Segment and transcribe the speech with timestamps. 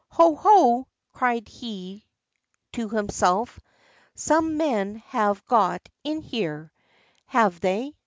[0.13, 0.33] "Ho!
[0.35, 2.07] ho!" cried he
[2.73, 3.59] to himself,
[4.15, 6.73] "some men have got in here,
[7.27, 7.93] have they?